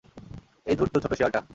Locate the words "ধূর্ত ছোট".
0.79-1.11